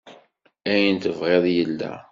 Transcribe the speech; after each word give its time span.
Ayen 0.71 0.97
tebɣiḍ 1.03 1.45
yella. 1.55 1.93